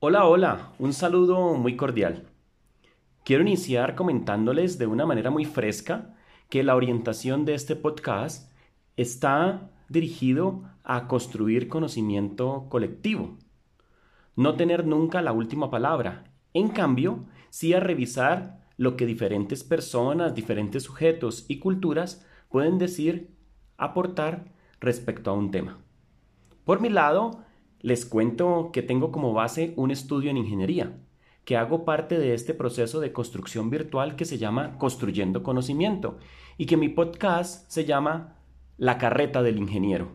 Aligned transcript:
Hola, 0.00 0.26
hola, 0.26 0.74
un 0.78 0.92
saludo 0.92 1.54
muy 1.54 1.74
cordial. 1.74 2.28
Quiero 3.24 3.42
iniciar 3.42 3.96
comentándoles 3.96 4.78
de 4.78 4.86
una 4.86 5.06
manera 5.06 5.32
muy 5.32 5.44
fresca 5.44 6.14
que 6.48 6.62
la 6.62 6.76
orientación 6.76 7.44
de 7.44 7.54
este 7.54 7.74
podcast 7.74 8.52
está 8.96 9.72
dirigido 9.88 10.62
a 10.84 11.08
construir 11.08 11.66
conocimiento 11.66 12.68
colectivo. 12.68 13.38
No 14.36 14.54
tener 14.54 14.86
nunca 14.86 15.20
la 15.20 15.32
última 15.32 15.68
palabra. 15.68 16.30
En 16.54 16.68
cambio, 16.68 17.24
sí 17.50 17.74
a 17.74 17.80
revisar 17.80 18.60
lo 18.76 18.94
que 18.94 19.04
diferentes 19.04 19.64
personas, 19.64 20.32
diferentes 20.32 20.84
sujetos 20.84 21.44
y 21.48 21.58
culturas 21.58 22.24
pueden 22.50 22.78
decir, 22.78 23.34
aportar 23.76 24.44
respecto 24.78 25.32
a 25.32 25.34
un 25.34 25.50
tema. 25.50 25.78
Por 26.62 26.80
mi 26.80 26.88
lado, 26.88 27.42
les 27.80 28.06
cuento 28.06 28.70
que 28.72 28.82
tengo 28.82 29.12
como 29.12 29.32
base 29.32 29.72
un 29.76 29.90
estudio 29.90 30.30
en 30.30 30.36
ingeniería, 30.36 30.98
que 31.44 31.56
hago 31.56 31.84
parte 31.84 32.18
de 32.18 32.34
este 32.34 32.54
proceso 32.54 33.00
de 33.00 33.12
construcción 33.12 33.70
virtual 33.70 34.16
que 34.16 34.24
se 34.24 34.38
llama 34.38 34.76
Construyendo 34.78 35.42
Conocimiento 35.42 36.18
y 36.56 36.66
que 36.66 36.76
mi 36.76 36.88
podcast 36.88 37.70
se 37.70 37.84
llama 37.84 38.36
La 38.76 38.98
carreta 38.98 39.42
del 39.42 39.58
ingeniero. 39.58 40.08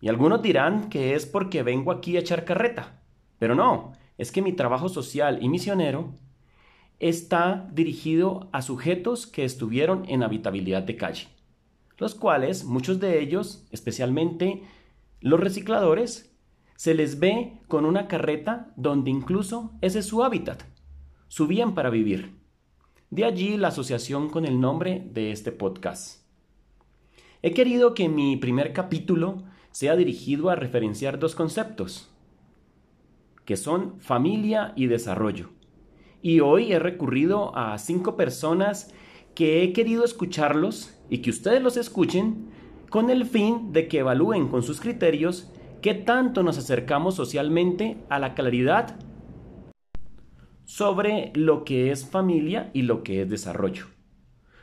Y 0.00 0.08
algunos 0.08 0.42
dirán 0.42 0.88
que 0.88 1.14
es 1.14 1.26
porque 1.26 1.62
vengo 1.62 1.90
aquí 1.90 2.16
a 2.16 2.20
echar 2.20 2.44
carreta, 2.44 3.02
pero 3.38 3.54
no, 3.54 3.92
es 4.18 4.32
que 4.32 4.42
mi 4.42 4.52
trabajo 4.52 4.88
social 4.88 5.38
y 5.42 5.48
misionero 5.48 6.14
está 7.00 7.68
dirigido 7.72 8.48
a 8.52 8.62
sujetos 8.62 9.26
que 9.26 9.44
estuvieron 9.44 10.04
en 10.08 10.22
habitabilidad 10.22 10.82
de 10.82 10.96
calle, 10.96 11.28
los 11.98 12.14
cuales 12.14 12.64
muchos 12.64 13.00
de 13.00 13.20
ellos, 13.20 13.66
especialmente 13.72 14.62
los 15.20 15.40
recicladores, 15.40 16.35
se 16.76 16.94
les 16.94 17.18
ve 17.18 17.60
con 17.68 17.84
una 17.84 18.06
carreta 18.06 18.72
donde 18.76 19.10
incluso 19.10 19.72
ese 19.80 20.00
es 20.00 20.06
su 20.06 20.22
hábitat, 20.22 20.62
su 21.28 21.46
bien 21.46 21.74
para 21.74 21.90
vivir. 21.90 22.36
De 23.10 23.24
allí 23.24 23.56
la 23.56 23.68
asociación 23.68 24.28
con 24.28 24.44
el 24.44 24.60
nombre 24.60 25.08
de 25.12 25.32
este 25.32 25.52
podcast. 25.52 26.26
He 27.42 27.52
querido 27.52 27.94
que 27.94 28.08
mi 28.08 28.36
primer 28.36 28.72
capítulo 28.72 29.44
sea 29.70 29.96
dirigido 29.96 30.50
a 30.50 30.56
referenciar 30.56 31.18
dos 31.18 31.34
conceptos, 31.34 32.10
que 33.44 33.56
son 33.56 34.00
familia 34.00 34.72
y 34.76 34.86
desarrollo. 34.86 35.50
Y 36.22 36.40
hoy 36.40 36.72
he 36.72 36.78
recurrido 36.78 37.56
a 37.56 37.78
cinco 37.78 38.16
personas 38.16 38.92
que 39.34 39.62
he 39.62 39.72
querido 39.72 40.04
escucharlos 40.04 40.98
y 41.08 41.18
que 41.18 41.30
ustedes 41.30 41.62
los 41.62 41.76
escuchen 41.76 42.48
con 42.90 43.10
el 43.10 43.26
fin 43.26 43.72
de 43.72 43.86
que 43.86 43.98
evalúen 43.98 44.48
con 44.48 44.62
sus 44.62 44.80
criterios 44.80 45.52
qué 45.86 45.94
tanto 45.94 46.42
nos 46.42 46.58
acercamos 46.58 47.14
socialmente 47.14 47.96
a 48.08 48.18
la 48.18 48.34
claridad 48.34 48.96
sobre 50.64 51.30
lo 51.36 51.62
que 51.62 51.92
es 51.92 52.10
familia 52.10 52.72
y 52.74 52.82
lo 52.82 53.04
que 53.04 53.22
es 53.22 53.30
desarrollo. 53.30 53.86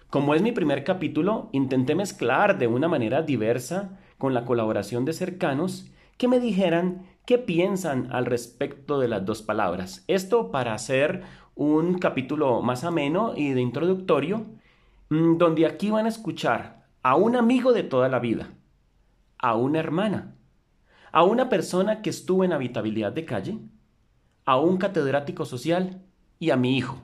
Como 0.09 0.35
es 0.35 0.41
mi 0.41 0.51
primer 0.51 0.83
capítulo, 0.83 1.47
intenté 1.53 1.95
mezclar 1.95 2.57
de 2.57 2.67
una 2.67 2.89
manera 2.89 3.21
diversa 3.21 3.97
con 4.17 4.33
la 4.33 4.43
colaboración 4.43 5.05
de 5.05 5.13
cercanos 5.13 5.89
que 6.17 6.27
me 6.27 6.41
dijeran 6.41 7.05
qué 7.25 7.37
piensan 7.37 8.11
al 8.11 8.25
respecto 8.25 8.99
de 8.99 9.07
las 9.07 9.25
dos 9.25 9.41
palabras. 9.41 10.03
Esto 10.09 10.51
para 10.51 10.73
hacer 10.73 11.21
un 11.55 11.99
capítulo 11.99 12.61
más 12.61 12.83
ameno 12.83 13.31
y 13.33 13.53
de 13.53 13.61
introductorio, 13.61 14.45
mm, 15.07 15.37
donde 15.37 15.67
aquí 15.67 15.89
van 15.89 16.05
a 16.05 16.09
escuchar 16.09 16.83
a 17.01 17.15
un 17.15 17.37
amigo 17.37 17.71
de 17.71 17.83
toda 17.83 18.09
la 18.09 18.19
vida, 18.19 18.49
a 19.37 19.55
una 19.55 19.79
hermana, 19.79 20.35
a 21.13 21.23
una 21.23 21.47
persona 21.47 22.01
que 22.01 22.09
estuvo 22.09 22.43
en 22.43 22.51
habitabilidad 22.51 23.13
de 23.13 23.23
calle, 23.23 23.59
a 24.45 24.57
un 24.57 24.77
catedrático 24.77 25.45
social 25.45 26.01
y 26.39 26.49
a 26.49 26.57
mi 26.57 26.75
hijo, 26.75 27.01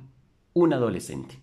un 0.54 0.74
adolescente. 0.74 1.40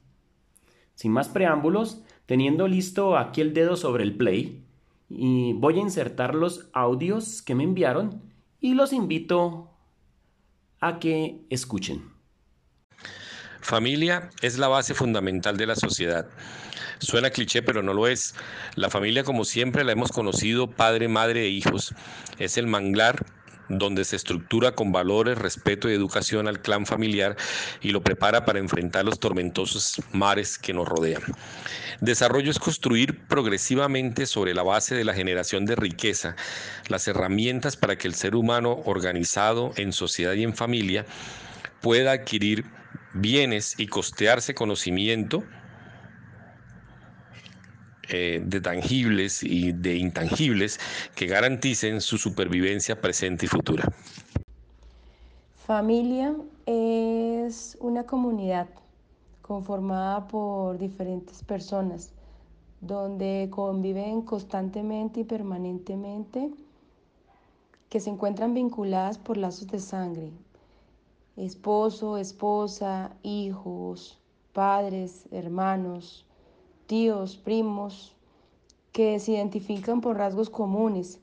Sin 0.96 1.12
más 1.12 1.28
preámbulos, 1.28 2.02
teniendo 2.26 2.66
listo 2.66 3.16
aquí 3.16 3.40
el 3.40 3.54
dedo 3.54 3.76
sobre 3.76 4.02
el 4.02 4.16
play, 4.16 4.64
y 5.08 5.52
voy 5.52 5.78
a 5.78 5.82
insertar 5.82 6.34
los 6.34 6.68
audios 6.72 7.40
que 7.40 7.54
me 7.54 7.62
enviaron 7.62 8.20
y 8.60 8.74
los 8.74 8.92
invito 8.92 9.70
a 10.80 10.98
que 10.98 11.46
escuchen. 11.48 12.10
Familia 13.60 14.30
es 14.42 14.58
la 14.58 14.66
base 14.66 14.92
fundamental 14.92 15.56
de 15.56 15.66
la 15.66 15.76
sociedad. 15.76 16.28
Suena 16.98 17.30
cliché, 17.30 17.62
pero 17.62 17.82
no 17.82 17.92
lo 17.92 18.06
es. 18.06 18.34
La 18.74 18.90
familia, 18.90 19.24
como 19.24 19.44
siempre 19.44 19.84
la 19.84 19.92
hemos 19.92 20.12
conocido, 20.12 20.70
padre, 20.70 21.08
madre 21.08 21.44
e 21.44 21.48
hijos, 21.48 21.94
es 22.38 22.56
el 22.56 22.66
manglar 22.66 23.24
donde 23.68 24.04
se 24.04 24.16
estructura 24.16 24.72
con 24.72 24.92
valores, 24.92 25.38
respeto 25.38 25.90
y 25.90 25.94
educación 25.94 26.48
al 26.48 26.60
clan 26.60 26.86
familiar 26.86 27.36
y 27.80 27.90
lo 27.90 28.02
prepara 28.02 28.44
para 28.44 28.58
enfrentar 28.58 29.04
los 29.04 29.18
tormentosos 29.18 30.00
mares 30.12 30.58
que 30.58 30.72
nos 30.72 30.88
rodean. 30.88 31.22
Desarrollo 32.00 32.50
es 32.50 32.58
construir 32.58 33.26
progresivamente 33.26 34.26
sobre 34.26 34.54
la 34.54 34.62
base 34.62 34.94
de 34.94 35.04
la 35.04 35.14
generación 35.14 35.64
de 35.64 35.76
riqueza 35.76 36.36
las 36.88 37.08
herramientas 37.08 37.76
para 37.76 37.96
que 37.96 38.08
el 38.08 38.14
ser 38.14 38.36
humano 38.36 38.82
organizado 38.84 39.72
en 39.76 39.92
sociedad 39.92 40.34
y 40.34 40.44
en 40.44 40.54
familia 40.54 41.06
pueda 41.80 42.12
adquirir 42.12 42.64
bienes 43.14 43.74
y 43.78 43.86
costearse 43.86 44.54
conocimiento 44.54 45.44
eh, 48.08 48.42
de 48.44 48.60
tangibles 48.60 49.42
y 49.42 49.72
de 49.72 49.96
intangibles 49.96 50.78
que 51.14 51.26
garanticen 51.26 52.00
su 52.00 52.18
supervivencia 52.18 53.00
presente 53.00 53.46
y 53.46 53.48
futura. 53.48 53.92
Familia 55.66 56.34
es 56.66 57.76
una 57.80 58.04
comunidad 58.04 58.68
conformada 59.42 60.28
por 60.28 60.78
diferentes 60.78 61.42
personas 61.42 62.12
donde 62.80 63.48
conviven 63.50 64.22
constantemente 64.22 65.20
y 65.20 65.24
permanentemente, 65.24 66.50
que 67.88 68.00
se 68.00 68.10
encuentran 68.10 68.54
vinculadas 68.54 69.18
por 69.18 69.36
lazos 69.36 69.68
de 69.68 69.78
sangre, 69.78 70.30
esposo, 71.36 72.18
esposa, 72.18 73.12
hijos, 73.22 74.18
padres, 74.52 75.26
hermanos, 75.30 76.26
tíos, 76.86 77.36
primos, 77.36 78.14
que 78.92 79.18
se 79.20 79.32
identifican 79.32 80.00
por 80.00 80.16
rasgos 80.16 80.48
comunes 80.48 81.20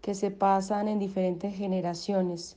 que 0.00 0.14
se 0.14 0.30
pasan 0.30 0.86
en 0.86 1.00
diferentes 1.00 1.56
generaciones, 1.56 2.56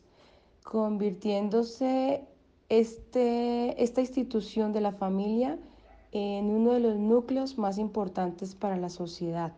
convirtiéndose 0.64 2.24
este, 2.70 3.82
esta 3.84 4.02
institución 4.02 4.72
de 4.72 4.82
la 4.82 4.92
familia 4.92 5.58
en 6.12 6.52
uno 6.52 6.74
de 6.74 6.80
los 6.80 6.98
núcleos 6.98 7.58
más 7.58 7.80
importantes 7.80 8.54
para 8.54 8.78
la 8.78 8.90
sociedad. 8.90 9.54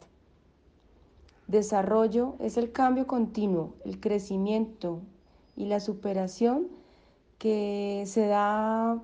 Desarrollo 1.47 2.35
es 2.39 2.55
el 2.55 2.71
cambio 2.71 3.07
continuo, 3.07 3.73
el 3.83 3.99
crecimiento 3.99 5.01
y 5.57 5.65
la 5.65 5.81
superación 5.81 6.69
que 7.37 8.03
se 8.05 8.27
da 8.27 9.03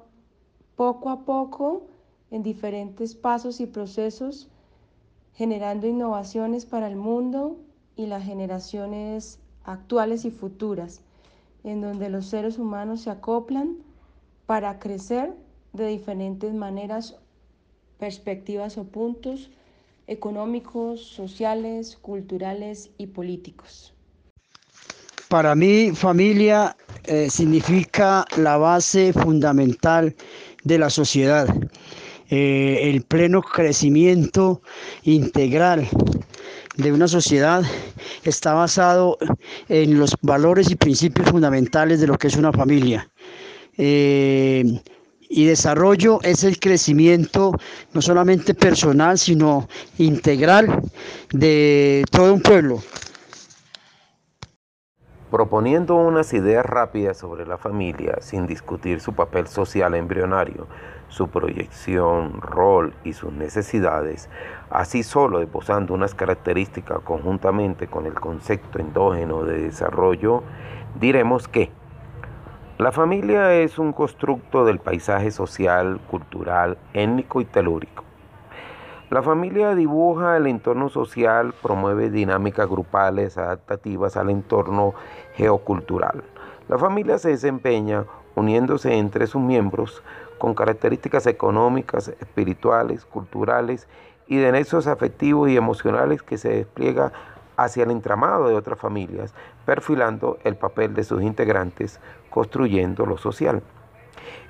poco 0.78 1.10
a 1.10 1.26
poco 1.26 1.88
en 2.32 2.44
diferentes 2.44 3.16
pasos 3.16 3.60
y 3.60 3.66
procesos, 3.66 4.50
generando 5.34 5.88
innovaciones 5.88 6.66
para 6.66 6.88
el 6.88 6.96
mundo 6.96 7.58
y 7.96 8.08
las 8.08 8.24
generaciones 8.24 9.40
actuales 9.64 10.26
y 10.26 10.32
futuras, 10.32 11.02
en 11.64 11.82
donde 11.82 12.10
los 12.10 12.26
seres 12.28 12.58
humanos 12.58 13.02
se 13.02 13.10
acoplan 13.10 13.78
para 14.46 14.80
crecer 14.80 15.34
de 15.74 15.88
diferentes 15.88 16.54
maneras, 16.54 17.16
perspectivas 17.98 18.78
o 18.78 18.86
puntos 18.86 19.50
económicos, 20.08 21.02
sociales, 21.02 21.98
culturales 21.98 22.92
y 22.98 23.08
políticos. 23.08 23.94
Para 25.28 25.56
mí, 25.56 25.92
familia 25.94 26.78
eh, 27.04 27.30
significa 27.30 28.26
la 28.38 28.56
base 28.58 29.12
fundamental 29.12 30.16
de 30.64 30.80
la 30.80 30.90
sociedad, 30.90 31.48
eh, 32.30 32.90
el 32.90 33.04
pleno 33.04 33.42
crecimiento 33.42 34.62
integral 35.04 35.88
de 36.76 36.92
una 36.92 37.08
sociedad 37.08 37.64
está 38.24 38.54
basado 38.54 39.18
en 39.70 39.98
los 39.98 40.16
valores 40.22 40.70
y 40.70 40.76
principios 40.76 41.30
fundamentales 41.30 42.00
de 42.00 42.08
lo 42.08 42.18
que 42.18 42.28
es 42.28 42.36
una 42.36 42.52
familia. 42.52 43.10
Eh, 43.78 44.80
y 45.30 45.46
desarrollo 45.46 46.20
es 46.24 46.44
el 46.44 46.60
crecimiento 46.60 47.54
no 47.94 48.02
solamente 48.02 48.54
personal, 48.54 49.18
sino 49.18 49.68
integral 49.98 50.82
de 51.32 52.04
todo 52.12 52.34
un 52.34 52.42
pueblo 52.42 52.82
proponiendo 55.32 55.96
unas 55.96 56.34
ideas 56.34 56.66
rápidas 56.66 57.18
sobre 57.18 57.46
la 57.46 57.58
familia 57.58 58.18
sin 58.22 58.48
discutir 58.48 59.02
su 59.02 59.14
papel 59.14 59.48
social 59.48 59.94
embrionario, 59.96 60.68
su 61.10 61.28
proyección, 61.30 62.42
rol 62.42 62.94
y 63.04 63.14
sus 63.14 63.34
necesidades, 63.34 64.30
así 64.70 65.04
solo 65.04 65.42
esbozando 65.42 65.94
unas 65.94 66.16
características 66.16 67.00
conjuntamente 67.02 67.88
con 67.88 68.06
el 68.06 68.14
concepto 68.14 68.80
endógeno 68.80 69.44
de 69.44 69.62
desarrollo, 69.62 70.44
diremos 71.00 71.48
que 71.48 71.72
La 72.78 72.92
familia 72.92 73.54
es 73.56 73.80
un 73.80 73.92
constructo 73.92 74.64
del 74.64 74.78
paisaje 74.78 75.32
social, 75.32 76.00
cultural, 76.12 76.78
étnico 76.94 77.42
y 77.42 77.46
telúrico. 77.46 78.07
La 79.10 79.24
familia 79.24 79.74
dibuja 79.74 80.36
el 80.36 80.48
entorno 80.48 80.90
social, 80.90 81.54
promueve 81.62 82.10
dinámicas 82.10 82.68
grupales 82.68 83.38
adaptativas 83.38 84.18
al 84.18 84.30
entorno 84.30 84.96
geocultural. 85.36 86.26
La 86.68 86.78
familia 86.78 87.18
se 87.18 87.30
desempeña 87.30 88.04
uniéndose 88.36 88.98
entre 88.98 89.26
sus 89.26 89.42
miembros 89.42 90.04
con 90.38 90.54
características 90.54 91.26
económicas, 91.26 92.10
espirituales, 92.20 93.06
culturales 93.06 93.88
y 94.28 94.38
de 94.38 94.52
nexos 94.52 94.88
afectivos 94.88 95.50
y 95.50 95.56
emocionales 95.56 96.22
que 96.22 96.38
se 96.38 96.50
despliega 96.50 97.14
hacia 97.56 97.84
el 97.84 97.92
entramado 97.92 98.50
de 98.50 98.56
otras 98.56 98.78
familias, 98.78 99.34
perfilando 99.66 100.38
el 100.44 100.58
papel 100.58 100.94
de 100.94 101.06
sus 101.06 101.22
integrantes, 101.22 102.02
construyendo 102.30 103.06
lo 103.06 103.18
social. 103.18 103.64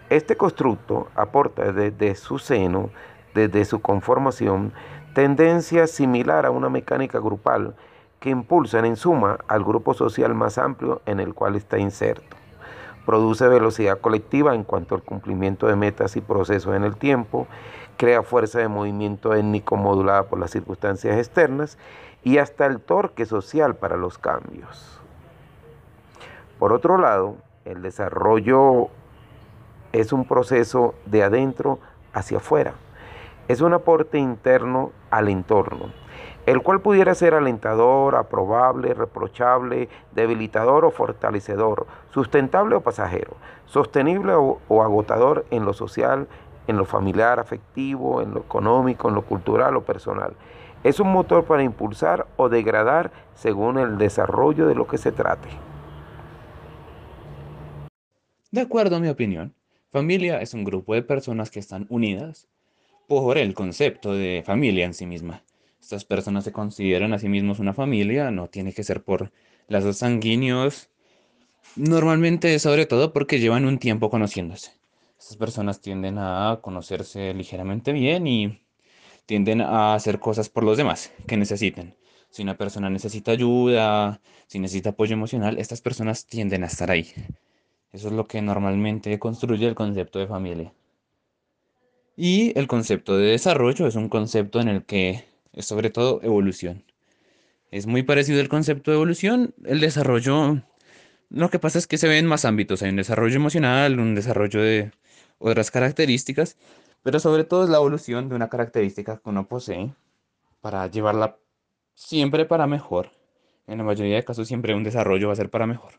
Este 0.10 0.36
constructo 0.36 1.10
aporta 1.15 1.71
desde 1.71 2.15
su 2.15 2.39
seno, 2.39 2.89
desde 3.38 3.66
su 3.66 3.81
conformación, 3.81 4.74
tendencia 5.13 5.86
similar 5.86 6.48
a 6.48 6.51
una 6.51 6.69
mecánica 6.69 7.19
grupal 7.19 7.75
que 8.19 8.31
impulsan 8.31 8.84
en 8.84 8.95
suma 8.95 9.38
al 9.48 9.63
grupo 9.63 9.94
social 9.94 10.34
más 10.34 10.57
amplio 10.57 11.01
en 11.06 11.19
el 11.19 11.36
cual 11.36 11.56
está 11.56 11.78
inserto. 11.78 12.36
Produce 13.06 13.48
velocidad 13.48 14.00
colectiva 14.00 14.56
en 14.56 14.63
cuanto 14.63 14.95
al 14.95 15.04
cumplimiento 15.04 15.68
de 15.68 15.75
metas 15.75 16.16
y 16.16 16.22
procesos 16.22 16.75
en 16.75 16.84
el 16.84 16.98
tiempo, 16.98 17.48
crea 17.95 18.24
fuerza 18.24 18.57
de 18.57 18.68
movimiento 18.68 19.36
étnico 19.36 19.78
modulada 19.78 20.24
por 20.24 20.39
las 20.39 20.50
circunstancias 20.50 21.16
externas 21.16 21.78
y 22.24 22.39
hasta 22.39 22.66
el 22.66 22.81
torque 22.81 23.28
social 23.28 23.75
para 23.75 23.98
los 23.98 24.18
cambios. 24.18 25.00
Por 26.57 26.74
otro 26.74 26.98
lado, 26.98 27.38
el 27.66 27.84
desarrollo 27.84 28.88
es 29.94 30.12
un 30.12 30.25
proceso 30.25 30.95
de 31.06 31.24
adentro 31.24 31.80
hacia 32.13 32.38
afuera. 32.38 32.74
Es 33.48 33.62
un 33.62 33.74
aporte 33.74 34.18
interno 34.18 34.92
al 35.10 35.30
entorno, 35.30 35.94
el 36.46 36.62
cual 36.62 36.82
pudiera 36.82 37.16
ser 37.16 37.34
alentador, 37.34 38.18
aprobable, 38.18 38.94
reprochable, 38.94 39.88
debilitador 40.14 40.84
o 40.84 40.92
fortalecedor, 40.92 41.88
sustentable 42.10 42.76
o 42.76 42.82
pasajero, 42.82 43.38
sostenible 43.66 44.34
o, 44.34 44.84
agotador 44.84 45.46
en 45.50 45.64
lo 45.64 45.72
social, 45.72 46.28
en 46.68 46.76
lo 46.76 46.84
familiar, 46.84 47.40
afectivo, 47.40 48.22
en 48.22 48.34
lo 48.34 48.42
económico, 48.42 49.08
en 49.08 49.16
lo 49.16 49.22
cultural 49.22 49.78
o 49.78 49.84
personal. 49.84 50.34
Es 50.84 51.00
un 51.00 51.14
motor 51.14 51.46
para 51.46 51.64
impulsar 51.64 52.28
o 52.36 52.50
degradar 52.50 53.12
según 53.34 53.78
el 53.78 53.98
desarrollo 53.98 54.68
de 54.68 54.76
lo 54.76 54.88
que 54.88 54.98
se 54.98 55.14
trate. 55.14 55.48
De 58.52 58.60
acuerdo 58.60 58.98
a 58.98 59.00
mi 59.00 59.08
opinión, 59.08 59.56
familia 59.90 60.42
es 60.42 60.54
un 60.54 60.66
grupo 60.66 60.94
de 60.94 61.02
personas 61.02 61.50
que 61.50 61.60
están 61.60 61.86
unidas 61.90 62.50
por 63.07 63.38
el 63.38 63.54
concepto 63.54 64.13
de 64.13 64.44
familia 64.45 64.86
en 64.86 64.94
sí 64.94 65.06
misma. 65.06 65.44
Estas 65.81 66.04
personas 66.04 66.44
se 66.44 66.51
consideran 66.51 67.13
a 67.13 67.19
sí 67.19 67.30
mismos 67.30 67.59
una 67.59 67.74
familia, 67.74 68.30
no 68.30 68.48
tiene 68.48 68.74
que 68.74 68.83
ser 68.83 69.04
por 69.04 69.31
lazos 69.69 69.98
sanguíneos, 69.98 70.89
normalmente 71.75 72.59
sobre 72.59 72.86
todo 72.86 73.13
porque 73.13 73.39
llevan 73.39 73.65
un 73.65 73.80
tiempo 73.80 74.09
conociéndose. 74.09 74.74
Estas 75.18 75.38
personas 75.38 75.81
tienden 75.81 76.18
a 76.18 76.59
conocerse 76.62 77.33
ligeramente 77.33 77.94
bien 77.94 78.27
y 78.27 78.62
tienden 79.25 79.62
a 79.62 79.94
hacer 79.95 80.19
cosas 80.19 80.50
por 80.50 80.63
los 80.63 80.77
demás 80.77 81.13
que 81.25 81.38
necesiten. 81.38 81.95
Si 82.30 82.44
una 82.44 82.57
persona 82.57 82.89
necesita 82.89 83.31
ayuda, 83.31 84.19
si 84.48 84.60
necesita 84.60 84.89
apoyo 84.92 85.13
emocional, 85.13 85.57
estas 85.57 85.81
personas 85.81 86.25
tienden 86.25 86.63
a 86.63 86.68
estar 86.68 86.92
ahí. 86.92 87.13
Eso 87.94 88.10
es 88.10 88.13
lo 88.13 88.25
que 88.25 88.42
normalmente 88.42 89.18
construye 89.18 89.65
el 89.65 89.75
concepto 89.75 90.19
de 90.19 90.27
familia. 90.27 90.74
Y 92.18 92.58
el 92.58 92.68
concepto 92.68 93.16
de 93.16 93.28
desarrollo 93.28 93.86
es 93.86 93.96
un 93.96 94.10
concepto 94.10 94.60
en 94.60 94.69
el 94.69 94.84
que 94.84 95.25
es 95.54 95.68
sobre 95.68 95.92
todo 95.92 96.19
evolución. 96.24 96.84
Es 97.69 97.86
muy 97.86 98.02
parecido 98.02 98.42
al 98.42 98.50
concepto 98.50 98.90
de 98.90 98.98
evolución. 98.98 99.54
El 99.64 99.80
desarrollo, 99.80 100.64
lo 101.30 101.50
que 101.52 101.60
pasa 101.60 101.78
es 101.78 101.86
que 101.86 102.00
se 102.00 102.08
ve 102.08 102.18
en 102.18 102.25
más 102.25 102.44
ámbitos. 102.44 102.81
Hay 102.81 102.90
un 102.90 102.96
desarrollo 102.96 103.36
emocional, 103.36 104.00
un 104.00 104.16
desarrollo 104.16 104.64
de 104.64 104.92
otras 105.38 105.69
características, 105.69 106.58
pero 107.04 107.19
sobre 107.19 107.44
todo 107.44 107.64
es 107.64 107.69
la 107.69 107.78
evolución 107.78 108.30
de 108.30 108.36
una 108.36 108.50
característica 108.50 109.18
que 109.18 109.30
uno 109.30 109.48
posee 109.48 109.94
para 110.60 110.88
llevarla 110.88 111.38
siempre 111.94 112.46
para 112.46 112.66
mejor. 112.66 113.12
En 113.68 113.78
la 113.78 113.84
mayoría 113.84 114.16
de 114.16 114.25
casos 114.25 114.48
siempre 114.48 114.74
un 114.74 114.84
desarrollo 114.84 115.28
va 115.28 115.34
a 115.34 115.36
ser 115.36 115.52
para 115.52 115.68
mejor. 115.68 115.94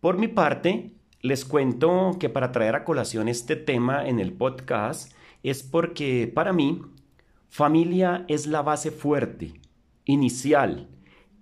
Por 0.00 0.18
mi 0.18 0.26
parte, 0.26 0.90
les 1.22 1.44
cuento 1.44 2.16
que 2.20 2.28
para 2.28 2.52
traer 2.52 2.74
a 2.74 2.84
colación 2.84 3.28
este 3.28 3.56
tema 3.56 4.06
en 4.06 4.20
el 4.20 4.32
podcast 4.32 5.12
es 5.42 5.62
porque 5.62 6.30
para 6.32 6.52
mí 6.52 6.82
familia 7.48 8.24
es 8.28 8.46
la 8.46 8.62
base 8.62 8.90
fuerte, 8.90 9.54
inicial, 10.04 10.88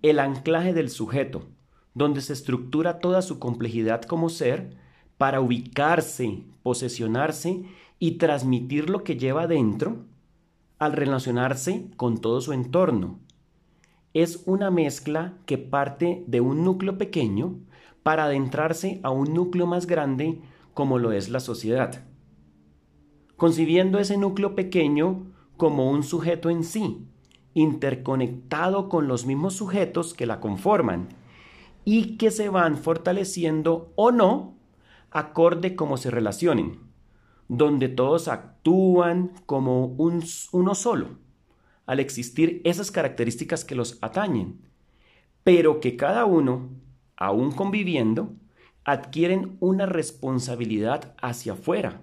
el 0.03 0.19
anclaje 0.19 0.73
del 0.73 0.91
sujeto, 0.91 1.47
donde 1.95 2.21
se 2.21 2.33
estructura 2.33 2.99
toda 2.99 3.23
su 3.23 3.39
complejidad 3.39 4.03
como 4.03 4.29
ser 4.29 4.77
para 5.19 5.41
ubicarse, 5.41 6.43
posesionarse 6.63 7.65
y 7.99 8.13
transmitir 8.13 8.91
lo 8.91 9.05
que 9.05 9.17
lleva 9.17 9.47
dentro 9.47 10.05
al 10.79 10.93
relacionarse 10.93 11.87
con 11.97 12.19
todo 12.19 12.41
su 12.41 12.53
entorno. 12.53 13.19
Es 14.13 14.43
una 14.47 14.71
mezcla 14.71 15.35
que 15.47 15.59
parte 15.59 16.25
de 16.27 16.41
un 16.41 16.65
núcleo 16.65 16.99
pequeño 16.99 17.59
para 18.05 18.27
adentrarse 18.27 19.01
a 19.03 19.11
un 19.11 19.35
núcleo 19.35 19.67
más 19.67 19.87
grande 19.87 20.41
como 20.75 21.01
lo 21.01 21.11
es 21.11 21.31
la 21.31 21.41
sociedad, 21.41 22.05
concibiendo 23.37 23.99
ese 23.99 24.17
núcleo 24.19 24.55
pequeño 24.55 25.33
como 25.57 25.91
un 25.91 26.03
sujeto 26.03 26.51
en 26.51 26.65
sí, 26.65 27.09
interconectado 27.55 28.89
con 28.89 29.09
los 29.09 29.25
mismos 29.25 29.55
sujetos 29.55 30.13
que 30.13 30.27
la 30.27 30.39
conforman 30.39 31.09
y 31.85 32.17
que 32.19 32.31
se 32.31 32.51
van 32.51 32.77
fortaleciendo 32.77 33.93
o 33.97 34.11
no 34.11 34.59
acorde 35.11 35.75
como 35.75 35.97
se 35.97 36.11
relacionen, 36.11 36.81
donde 37.49 37.89
todos 37.89 38.29
actúan 38.29 39.33
como 39.47 39.87
un, 39.87 40.23
uno 40.53 40.75
solo, 40.75 41.19
al 41.87 42.01
existir 42.01 42.61
esas 42.65 42.91
características 42.91 43.65
que 43.65 43.77
los 43.77 43.99
atañen, 44.03 44.61
pero 45.43 45.81
que 45.81 45.97
cada 45.97 46.27
uno, 46.27 46.71
aún 47.17 47.53
conviviendo, 47.53 48.35
adquieren 48.85 49.57
una 49.61 49.87
responsabilidad 49.87 51.15
hacia 51.21 51.55
afuera, 51.55 52.03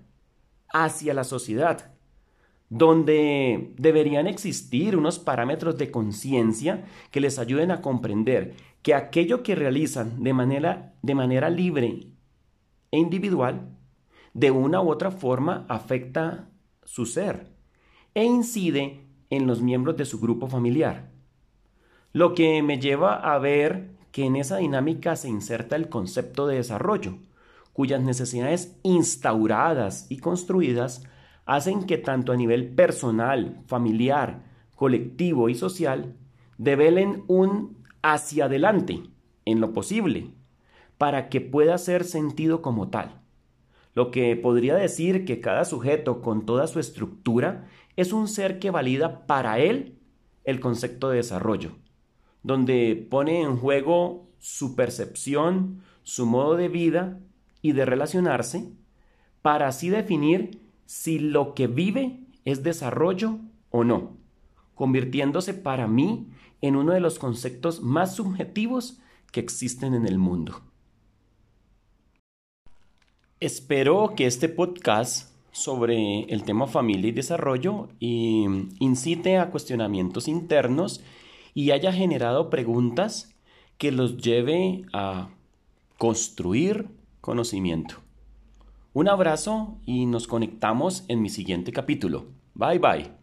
hacia 0.73 1.13
la 1.13 1.23
sociedad, 1.23 1.91
donde 2.69 3.73
deberían 3.77 4.27
existir 4.27 4.95
unos 4.95 5.19
parámetros 5.19 5.77
de 5.77 5.91
conciencia 5.91 6.85
que 7.11 7.19
les 7.19 7.37
ayuden 7.37 7.69
a 7.71 7.81
comprender 7.81 8.55
que 8.81 8.95
aquello 8.95 9.43
que 9.43 9.55
realizan 9.55 10.23
de 10.23 10.33
manera, 10.33 10.93
de 11.01 11.13
manera 11.13 11.49
libre 11.49 12.07
e 12.91 12.97
individual, 12.97 13.69
de 14.33 14.51
una 14.51 14.81
u 14.81 14.89
otra 14.89 15.11
forma 15.11 15.65
afecta 15.67 16.49
su 16.83 17.05
ser 17.05 17.47
e 18.13 18.23
incide 18.23 19.05
en 19.29 19.47
los 19.47 19.61
miembros 19.61 19.97
de 19.97 20.05
su 20.05 20.19
grupo 20.19 20.47
familiar. 20.47 21.11
Lo 22.13 22.33
que 22.33 22.61
me 22.63 22.79
lleva 22.79 23.15
a 23.15 23.37
ver 23.39 23.91
que 24.11 24.25
en 24.25 24.35
esa 24.35 24.57
dinámica 24.57 25.15
se 25.15 25.29
inserta 25.29 25.75
el 25.75 25.89
concepto 25.89 26.47
de 26.47 26.57
desarrollo, 26.57 27.17
cuyas 27.73 28.01
necesidades 28.01 28.77
instauradas 28.83 30.05
y 30.09 30.17
construidas 30.17 31.03
hacen 31.45 31.85
que 31.85 31.97
tanto 31.97 32.31
a 32.31 32.35
nivel 32.37 32.69
personal, 32.69 33.61
familiar, 33.67 34.43
colectivo 34.75 35.49
y 35.49 35.55
social 35.55 36.15
develen 36.57 37.23
un 37.27 37.77
hacia 38.01 38.45
adelante 38.45 39.03
en 39.45 39.61
lo 39.61 39.73
posible 39.73 40.31
para 40.97 41.29
que 41.29 41.41
pueda 41.41 41.77
ser 41.77 42.03
sentido 42.03 42.61
como 42.61 42.89
tal. 42.89 43.21
Lo 43.93 44.11
que 44.11 44.35
podría 44.35 44.75
decir 44.75 45.25
que 45.25 45.41
cada 45.41 45.65
sujeto 45.65 46.21
con 46.21 46.45
toda 46.45 46.67
su 46.67 46.79
estructura 46.79 47.67
es 47.95 48.13
un 48.13 48.27
ser 48.27 48.59
que 48.59 48.71
valida 48.71 49.25
para 49.25 49.59
él 49.59 49.97
el 50.43 50.59
concepto 50.59 51.09
de 51.09 51.17
desarrollo, 51.17 51.71
donde 52.43 53.07
pone 53.10 53.41
en 53.41 53.57
juego 53.57 54.27
su 54.39 54.75
percepción, 54.75 55.81
su 56.03 56.25
modo 56.25 56.55
de 56.55 56.67
vida 56.67 57.19
y 57.62 57.74
de 57.74 57.86
relacionarse, 57.86 58.71
para 59.41 59.67
así 59.67 59.89
definir 59.89 60.62
si 60.86 61.19
lo 61.19 61.53
que 61.53 61.67
vive 61.67 62.19
es 62.45 62.63
desarrollo 62.63 63.39
o 63.69 63.83
no, 63.83 64.17
convirtiéndose 64.75 65.53
para 65.53 65.88
mí 65.88 66.27
en 66.62 66.75
uno 66.75 66.93
de 66.93 67.00
los 67.00 67.19
conceptos 67.19 67.81
más 67.81 68.15
subjetivos 68.15 69.00
que 69.31 69.39
existen 69.39 69.93
en 69.93 70.07
el 70.07 70.17
mundo. 70.17 70.62
Espero 73.39 74.13
que 74.15 74.27
este 74.27 74.50
podcast 74.50 75.31
sobre 75.51 76.24
el 76.24 76.43
tema 76.43 76.67
familia 76.67 77.10
y 77.10 77.12
desarrollo 77.12 77.89
incite 78.00 79.38
a 79.38 79.50
cuestionamientos 79.50 80.27
internos 80.27 81.01
y 81.53 81.72
haya 81.72 81.91
generado 81.91 82.50
preguntas 82.50 83.34
que 83.77 83.91
los 83.91 84.17
lleve 84.17 84.84
a 84.93 85.29
construir 85.98 86.88
conocimiento. 87.20 87.96
Un 88.93 89.08
abrazo 89.08 89.77
y 89.86 90.05
nos 90.05 90.27
conectamos 90.27 91.05
en 91.08 91.22
mi 91.22 91.29
siguiente 91.29 91.72
capítulo. 91.72 92.27
Bye 92.55 92.79
bye. 92.79 93.20